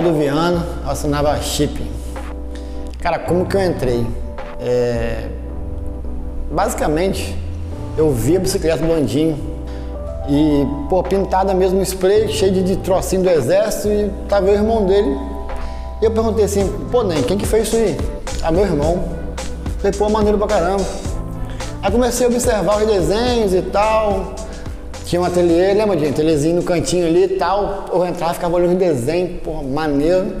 [0.00, 1.78] Aldo Viana, assinava Chip.
[3.02, 4.06] Cara, como que eu entrei?
[4.58, 5.28] É...
[6.50, 7.36] Basicamente,
[7.98, 9.38] eu vi a bicicleta do Landinho
[10.26, 14.86] e, pô, pintada mesmo spray, cheio de, de trocinho do exército e tava o irmão
[14.86, 15.14] dele.
[16.00, 17.98] E eu perguntei assim, pô, nem quem que fez isso aí?
[18.42, 19.04] Ah, meu irmão.
[19.80, 20.84] Falei, pô, maneiro pra caramba.
[21.82, 24.34] Aí comecei a observar os desenhos e tal.
[25.10, 27.86] Tinha um ateliê, lembra de um ateliêzinho no cantinho ali e tal.
[27.92, 30.36] Eu entrava, ficava olhando os desenhos, pô, maneiro.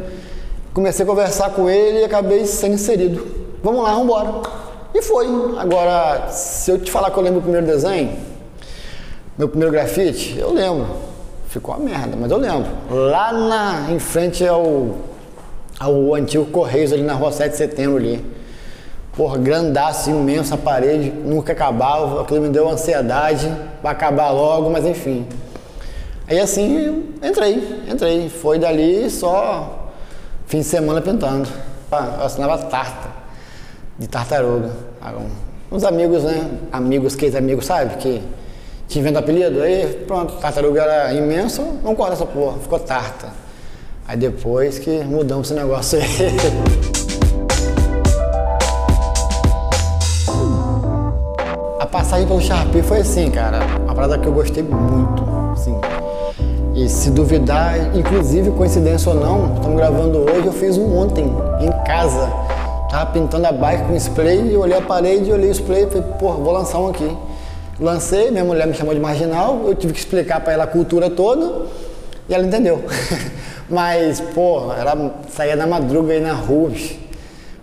[0.72, 3.26] Comecei a conversar com ele e acabei sendo inserido.
[3.64, 4.42] Vamos lá, vamos embora.
[4.94, 5.26] E foi.
[5.58, 8.16] Agora, se eu te falar que eu lembro o primeiro desenho,
[9.36, 10.86] meu primeiro grafite, eu lembro.
[11.48, 12.70] Ficou uma merda, mas eu lembro.
[12.88, 14.98] Lá na, em frente ao,
[15.80, 18.24] ao antigo Correios, ali na rua 7 de setembro ali.
[19.16, 23.50] Porra, grandaço, imenso a parede, nunca acabava, aquilo me deu ansiedade,
[23.82, 25.26] vai acabar logo, mas enfim.
[26.28, 28.28] Aí assim, entrei, entrei.
[28.28, 29.90] Foi dali só
[30.46, 31.48] fim de semana pintando.
[31.90, 33.08] Eu assinava tarta,
[33.98, 34.70] de tartaruga.
[35.72, 36.48] Uns amigos, né?
[36.70, 37.96] Amigos, que amigos, sabe?
[37.96, 38.22] Que
[38.86, 39.60] tinha inventado apelido.
[39.60, 43.28] Aí pronto, tartaruga era imenso, não corta essa porra, ficou tarta.
[44.06, 46.06] Aí depois que mudamos esse negócio aí.
[52.10, 55.22] passagem pelo Sharpie foi assim, cara, uma parada que eu gostei muito,
[55.52, 55.80] assim.
[56.74, 61.70] E se duvidar, inclusive coincidência ou não, estamos gravando hoje, eu fiz um ontem, em
[61.84, 62.28] casa.
[62.90, 66.02] Tava pintando a bike com spray, e olhei a parede, olhei o spray e falei,
[66.18, 67.16] porra, vou lançar um aqui.
[67.78, 71.08] Lancei, minha mulher me chamou de marginal, eu tive que explicar para ela a cultura
[71.10, 71.66] toda,
[72.28, 72.82] e ela entendeu.
[73.70, 76.72] Mas, porra, ela saía na madruga aí na rua,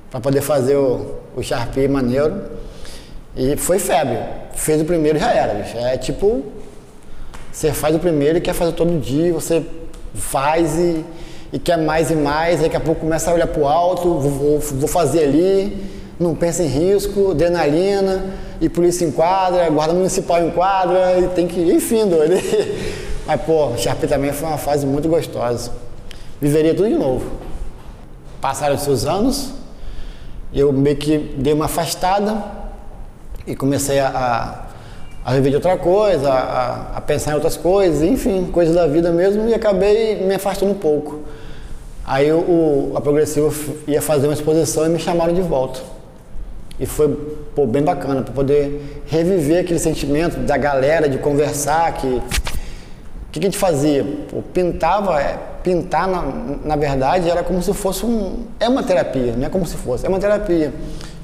[0.09, 2.55] para poder fazer o, o Sharpie maneiro.
[3.37, 4.17] E foi febre.
[4.55, 5.77] Fez o primeiro e já era, bicho.
[5.77, 6.43] É tipo,
[7.51, 9.63] você faz o primeiro e quer fazer todo dia, você
[10.15, 11.05] faz e,
[11.53, 14.87] e quer mais e mais, daqui a pouco começa a olhar pro alto, vou, vou,
[14.87, 15.85] fazer ali,
[16.19, 18.25] não pensa em risco, adrenalina,
[18.59, 22.33] e polícia enquadra, guarda municipal enquadra, e tem que enfim, doido.
[23.27, 25.71] Mas, pô, Sharpie também foi uma fase muito gostosa.
[26.41, 27.29] Viveria tudo de novo.
[28.41, 29.51] Passaram-se os anos,
[30.53, 32.56] eu meio que dei uma afastada,
[33.47, 34.65] e comecei a,
[35.25, 39.09] a, viver de outra coisa, a, a, pensar em outras coisas, enfim, coisas da vida
[39.11, 41.21] mesmo, e acabei me afastando um pouco.
[42.05, 43.49] Aí o, a Progressiva
[43.87, 45.79] ia fazer uma exposição e me chamaram de volta.
[46.79, 47.09] E foi
[47.55, 53.39] pô, bem bacana, para poder reviver aquele sentimento da galera, de conversar, que o que,
[53.39, 54.05] que, a gente fazia?
[54.29, 56.21] Pô, pintava, é, pintar na,
[56.63, 58.45] na verdade era como se fosse um.
[58.59, 60.73] É uma terapia, não é como se fosse, é uma terapia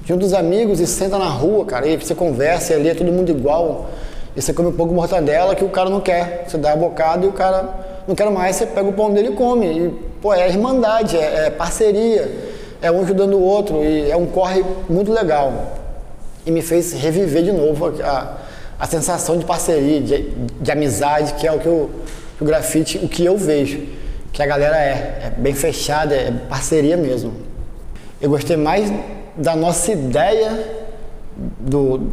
[0.05, 3.11] junto dos amigos e senta na rua, cara, e você conversa e ali é todo
[3.11, 3.89] mundo igual.
[4.35, 6.45] E você come um pouco de mortadela que o cara não quer.
[6.47, 7.69] Você dá a bocada e o cara
[8.07, 9.65] não quer mais, você pega o pão dele e come.
[9.67, 9.89] E,
[10.21, 12.29] pô, é irmandade, é, é parceria,
[12.81, 15.77] é um ajudando o outro e é um corre muito legal.
[16.45, 18.37] E me fez reviver de novo a,
[18.79, 21.89] a sensação de parceria, de, de amizade, que é o que, o
[22.37, 23.81] que o grafite, o que eu vejo.
[24.33, 27.33] Que a galera é, é bem fechada, é parceria mesmo.
[28.19, 28.91] Eu gostei mais
[29.35, 30.83] da nossa ideia
[31.59, 32.11] do,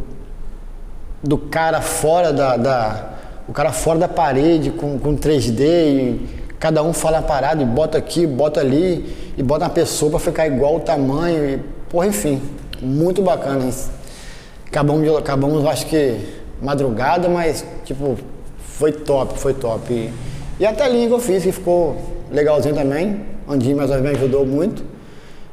[1.23, 3.09] do cara fora da, da,
[3.47, 7.65] o cara fora da parede com, com 3D e cada um fala a parada e
[7.65, 11.57] bota aqui, bota ali e bota uma pessoa para ficar igual o tamanho e
[11.89, 12.41] porra, enfim,
[12.81, 13.69] muito bacana.
[14.67, 16.17] Acabamos, acabamos acho que
[16.61, 18.17] madrugada, mas tipo,
[18.59, 19.91] foi top, foi top.
[19.91, 20.11] E,
[20.59, 21.97] e até a que eu fiz, que ficou
[22.31, 23.25] legalzinho também.
[23.49, 24.83] Andinho mais ou menos me ajudou muito.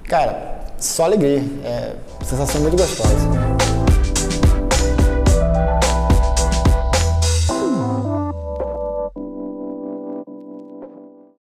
[0.04, 1.42] Cara, só alegria.
[1.64, 1.94] É
[2.24, 3.77] sensação muito gostosa.